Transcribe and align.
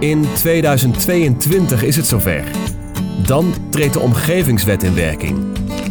In 0.00 0.26
2022 0.34 1.82
is 1.82 1.96
het 1.96 2.06
zover. 2.06 2.44
Dan 3.26 3.54
treedt 3.70 3.92
de 3.92 4.00
omgevingswet 4.00 4.82
in 4.82 4.94
werking 4.94 5.38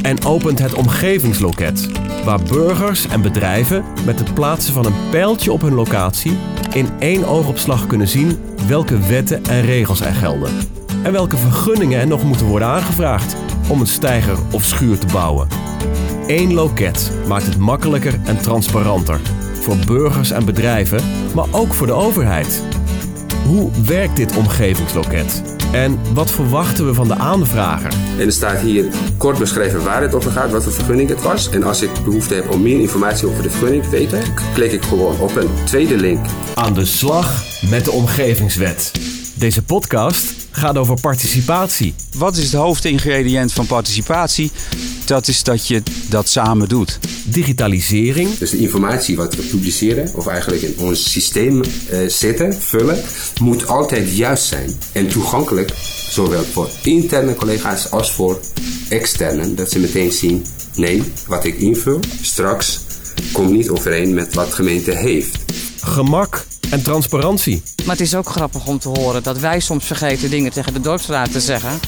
en 0.02 0.26
opent 0.26 0.60
het 0.60 0.74
omgevingsloket, 0.74 1.90
waar 2.24 2.44
burgers 2.44 3.08
en 3.08 3.22
bedrijven 3.22 3.84
met 4.06 4.20
het 4.20 4.34
plaatsen 4.34 4.74
van 4.74 4.86
een 4.86 5.10
pijltje 5.10 5.52
op 5.52 5.62
hun 5.62 5.74
locatie 5.74 6.38
in 6.74 6.90
één 7.00 7.28
oogopslag 7.28 7.88
kunnen 7.88 8.08
zien 8.08 8.38
welke 8.68 9.00
wetten 9.00 9.44
en 9.46 9.62
regels 9.62 10.02
er 10.02 10.14
gelden 10.14 10.52
en 11.04 11.12
welke 11.12 11.38
vergunningen 11.38 12.00
er 12.00 12.08
nog 12.08 12.24
moeten 12.24 12.46
worden 12.46 12.68
aangevraagd 12.68 13.36
om 13.68 13.80
een 13.80 13.88
steiger 13.88 14.38
of 14.52 14.64
schuur 14.64 14.98
te 14.98 15.08
bouwen. 15.12 15.48
Eén 16.28 16.54
loket 16.54 17.12
maakt 17.28 17.46
het 17.46 17.58
makkelijker 17.58 18.20
en 18.26 18.42
transparanter 18.42 19.20
voor 19.54 19.78
burgers 19.86 20.32
en 20.32 20.46
bedrijven, 20.46 21.04
maar 21.36 21.48
ook 21.52 21.74
voor 21.74 21.88
de 21.88 21.94
overheid. 21.94 22.64
Hoe 23.50 23.70
werkt 23.86 24.16
dit 24.16 24.38
omgevingsloket? 24.38 25.44
En 25.72 26.14
wat 26.14 26.32
verwachten 26.32 26.86
we 26.86 26.94
van 26.94 27.08
de 27.08 27.16
aanvrager? 27.16 27.94
En 28.20 28.26
er 28.26 28.32
staat 28.32 28.60
hier 28.60 28.86
kort 29.18 29.38
beschreven 29.38 29.84
waar 29.84 30.02
het 30.02 30.14
over 30.14 30.32
gaat, 30.32 30.52
wat 30.52 30.64
voor 30.64 30.72
vergunning 30.72 31.10
het 31.10 31.22
was. 31.22 31.50
En 31.50 31.64
als 31.64 31.82
ik 31.82 31.90
behoefte 32.04 32.34
heb 32.34 32.52
om 32.52 32.62
meer 32.62 32.80
informatie 32.80 33.28
over 33.28 33.44
de 33.44 33.50
vergunning 33.50 33.84
te 33.84 33.90
weten, 33.90 34.22
klik 34.54 34.72
ik 34.72 34.84
gewoon 34.84 35.20
op 35.20 35.36
een 35.36 35.50
tweede 35.66 35.98
link. 35.98 36.26
Aan 36.56 36.74
de 36.74 36.86
slag 36.86 37.44
met 37.70 37.86
de 37.86 37.92
omgevingswet. 37.92 38.92
Deze 39.36 39.64
podcast 39.64 40.39
gaat 40.60 40.78
over 40.78 41.00
participatie. 41.02 41.94
Wat 42.18 42.38
is 42.38 42.44
het 42.44 42.54
hoofdingrediënt 42.54 43.54
van 43.54 43.66
participatie? 43.66 44.52
Dat 45.06 45.28
is 45.28 45.44
dat 45.44 45.68
je 45.68 45.84
dat 46.10 46.30
samen 46.30 46.70
doet. 46.70 47.00
Digitalisering, 47.24 48.38
Dus 48.38 48.50
de 48.50 48.58
informatie 48.58 49.16
wat 49.16 49.36
we 49.36 49.42
publiceren, 49.42 50.12
of 50.16 50.28
eigenlijk 50.28 50.62
in 50.62 50.76
ons 50.78 51.12
systeem 51.12 51.62
eh, 51.90 52.00
zetten, 52.08 52.54
vullen, 52.54 53.02
moet 53.42 53.68
altijd 53.68 54.16
juist 54.16 54.46
zijn. 54.46 54.76
En 54.92 55.08
toegankelijk, 55.08 55.72
zowel 56.10 56.44
voor 56.44 56.70
interne 56.84 57.36
collega's 57.36 57.92
als 57.92 58.12
voor 58.12 58.40
externen. 58.90 59.56
Dat 59.56 59.72
ze 59.72 59.80
meteen 59.80 60.12
zien, 60.12 60.46
nee, 60.76 61.04
wat 61.28 61.46
ik 61.46 61.60
invul 61.60 62.00
straks 62.22 62.80
komt 63.32 63.52
niet 63.52 63.70
overeen 63.70 64.14
met 64.14 64.34
wat 64.34 64.48
de 64.48 64.56
gemeente 64.56 64.92
heeft. 64.92 65.38
gemak 65.82 66.46
en 66.70 66.84
transparantie. 66.84 67.64
Maar 67.86 67.96
het 67.96 68.06
is 68.06 68.16
ook 68.16 68.30
grappig 68.30 68.68
om 68.68 68.80
te 68.80 68.90
horen 68.90 69.24
dat 69.24 69.40
wij 69.40 69.60
soms 69.60 69.86
vergeten 69.86 70.30
dingen 70.30 70.52
tegen 70.52 70.74
de 70.74 70.80
dorpsraad 70.82 71.32
te 71.32 71.40
zeggen. 71.40 71.80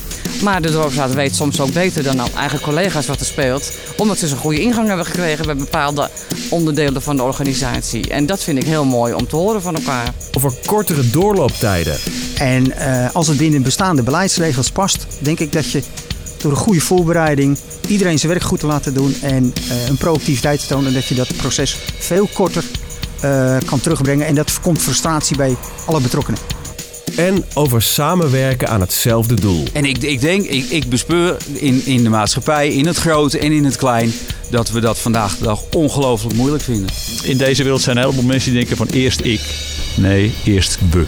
Maar 0.43 0.61
de 0.61 0.71
dorpsraad 0.71 1.13
weet 1.13 1.35
soms 1.35 1.59
ook 1.59 1.73
beter 1.73 2.03
dan 2.03 2.15
nou 2.15 2.29
eigen 2.35 2.61
collega's 2.61 3.05
wat 3.05 3.19
er 3.19 3.25
speelt. 3.25 3.71
Omdat 3.97 4.17
ze 4.17 4.27
zo'n 4.27 4.37
goede 4.37 4.61
ingang 4.61 4.87
hebben 4.87 5.05
gekregen 5.05 5.45
bij 5.45 5.55
bepaalde 5.55 6.09
onderdelen 6.49 7.01
van 7.01 7.15
de 7.15 7.23
organisatie. 7.23 8.09
En 8.09 8.25
dat 8.25 8.43
vind 8.43 8.57
ik 8.57 8.65
heel 8.65 8.85
mooi 8.85 9.13
om 9.13 9.27
te 9.27 9.35
horen 9.35 9.61
van 9.61 9.75
elkaar. 9.75 10.13
Over 10.37 10.53
kortere 10.65 11.09
doorlooptijden. 11.09 11.97
En 12.37 12.71
eh, 12.71 13.15
als 13.15 13.27
het 13.27 13.37
binnen 13.37 13.61
bestaande 13.61 14.03
beleidsregels 14.03 14.71
past, 14.71 15.05
denk 15.19 15.39
ik 15.39 15.51
dat 15.53 15.71
je 15.71 15.83
door 16.37 16.51
een 16.51 16.57
goede 16.57 16.81
voorbereiding 16.81 17.57
iedereen 17.87 18.19
zijn 18.19 18.31
werk 18.31 18.43
goed 18.43 18.59
te 18.59 18.65
laten 18.65 18.93
doen 18.93 19.15
en 19.21 19.53
eh, 19.69 19.87
een 19.87 19.97
proactiviteit 19.97 20.59
te 20.59 20.67
tonen, 20.67 20.93
dat 20.93 21.05
je 21.05 21.15
dat 21.15 21.35
proces 21.35 21.77
veel 21.97 22.29
korter 22.33 22.63
eh, 23.21 23.57
kan 23.65 23.79
terugbrengen. 23.79 24.27
En 24.27 24.35
dat 24.35 24.51
voorkomt 24.51 24.81
frustratie 24.81 25.37
bij 25.37 25.55
alle 25.85 26.01
betrokkenen. 26.01 26.39
En 27.15 27.45
over 27.53 27.81
samenwerken 27.81 28.69
aan 28.69 28.81
hetzelfde 28.81 29.33
doel. 29.33 29.63
En 29.73 29.85
ik, 29.85 29.97
ik 29.97 30.21
denk, 30.21 30.45
ik, 30.45 30.69
ik 30.69 30.89
bespeur 30.89 31.37
in, 31.53 31.85
in 31.85 32.03
de 32.03 32.09
maatschappij, 32.09 32.67
in 32.67 32.85
het 32.85 32.97
grote 32.97 33.39
en 33.39 33.51
in 33.51 33.65
het 33.65 33.75
klein, 33.75 34.11
dat 34.49 34.69
we 34.69 34.79
dat 34.79 34.99
vandaag 34.99 35.37
de 35.37 35.43
dag 35.43 35.63
ongelooflijk 35.71 36.35
moeilijk 36.35 36.63
vinden. 36.63 36.89
In 37.23 37.37
deze 37.37 37.63
wereld 37.63 37.81
zijn 37.81 37.97
een 37.97 38.03
heleboel 38.03 38.23
mensen 38.23 38.51
die 38.51 38.59
denken 38.59 38.77
van 38.77 38.87
eerst 38.87 39.25
ik. 39.25 39.41
Nee, 39.95 40.33
eerst 40.43 40.77
we. 40.91 41.05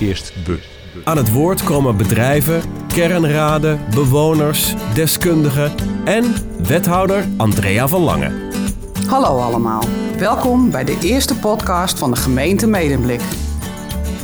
Eerst 0.00 0.32
we. 0.44 0.58
Aan 1.04 1.16
het 1.16 1.32
woord 1.32 1.64
komen 1.64 1.96
bedrijven, 1.96 2.62
kernraden, 2.94 3.80
bewoners, 3.94 4.74
deskundigen 4.94 5.72
en 6.04 6.34
wethouder 6.62 7.24
Andrea 7.36 7.88
van 7.88 8.00
Lange. 8.00 8.45
Hallo 9.06 9.40
allemaal, 9.40 9.82
welkom 10.18 10.70
bij 10.70 10.84
de 10.84 10.98
eerste 11.00 11.36
podcast 11.38 11.98
van 11.98 12.10
de 12.10 12.16
gemeente 12.16 12.66
Medemblik. 12.66 13.20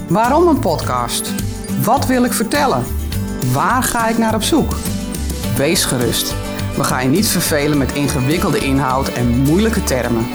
Waarom 0.09 0.49
een 0.49 0.59
podcast? 0.59 1.33
Wat 1.85 2.07
wil 2.07 2.25
ik 2.25 2.33
vertellen? 2.33 2.85
Waar 3.53 3.83
ga 3.83 4.09
ik 4.09 4.19
naar 4.19 4.35
op 4.35 4.43
zoek? 4.43 4.77
Wees 5.57 5.85
gerust, 5.85 6.35
we 6.77 6.85
gaan 6.85 7.03
je 7.03 7.09
niet 7.09 7.27
vervelen 7.27 7.79
met 7.79 7.93
ingewikkelde 7.93 8.59
inhoud 8.59 9.09
en 9.09 9.29
moeilijke 9.29 9.85
termen. 9.85 10.27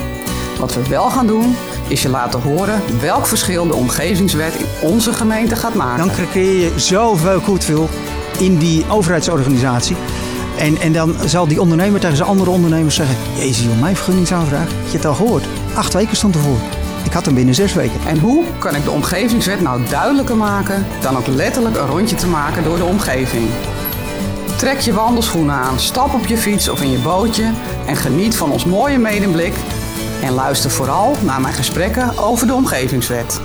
Wat 0.60 0.74
we 0.74 0.88
wel 0.88 1.10
gaan 1.10 1.28
doen, 1.28 1.56
is 1.88 2.02
je 2.02 2.10
laten 2.10 2.42
horen 2.42 2.82
welk 3.00 3.26
verschil 3.26 3.68
de 3.68 3.76
omgevingswet 3.76 4.56
in 4.56 4.90
onze 4.90 5.14
gemeente 5.14 5.56
gaat 5.56 5.76
maken. 5.76 6.08
Dan 6.08 6.16
creëer 6.16 6.60
je 6.60 6.80
zoveel 6.80 7.40
goedwil 7.40 7.90
in 8.40 8.58
die 8.58 8.86
overheidsorganisatie. 8.90 9.96
En, 10.58 10.78
en 10.78 10.94
dan 10.94 11.16
zal 11.26 11.48
die 11.48 11.62
ondernemer 11.62 12.00
tegen 12.00 12.16
zijn 12.16 12.30
andere 12.30 12.50
ondernemers 12.50 12.96
zeggen... 12.96 13.16
Jezus 13.38 13.66
joh, 13.66 13.80
mijn 13.80 13.96
vergunningsaanvraag, 13.96 14.70
je 14.70 14.98
het 14.98 15.06
al 15.06 15.14
gehoord? 15.14 15.46
Acht 15.76 15.94
weken 15.94 16.16
stond 16.16 16.36
ervoor. 16.36 16.60
Ik 17.04 17.14
had 17.14 17.26
hem 17.26 17.36
binnen 17.36 17.56
zes 17.56 17.74
weken. 17.74 18.00
En 18.08 18.20
hoe 18.20 18.44
kan 18.60 18.76
ik 18.76 18.84
de 18.84 18.92
omgevingswet 18.92 19.62
nou 19.62 19.82
duidelijker 19.90 20.38
maken 20.38 20.86
dan 21.02 21.18
ook 21.18 21.28
letterlijk 21.28 21.78
een 21.78 21.88
rondje 21.88 22.16
te 22.16 22.28
maken 22.28 22.64
door 22.64 22.78
de 22.78 22.84
omgeving? 22.84 23.48
Trek 24.58 24.80
je 24.80 24.94
wandelschoenen 24.94 25.56
aan, 25.56 25.80
stap 25.80 26.14
op 26.14 26.26
je 26.26 26.38
fiets 26.38 26.70
of 26.70 26.82
in 26.82 26.92
je 26.92 27.00
bootje 27.00 27.52
en 27.86 27.96
geniet 27.96 28.36
van 28.36 28.52
ons 28.52 28.66
mooie 28.66 28.98
medemblik. 28.98 29.54
En 30.22 30.34
luister 30.34 30.72
vooral 30.72 31.16
naar 31.24 31.42
mijn 31.42 31.54
gesprekken 31.54 32.18
over 32.18 32.48
de 32.48 32.54
omgevingswet. 32.54 33.42